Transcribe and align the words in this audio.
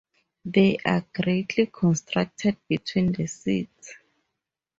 They 0.45 0.77
are 0.83 1.05
greatly 1.13 1.67
constricted 1.67 2.57
between 2.67 3.11
the 3.11 3.27
seeds. 3.27 3.93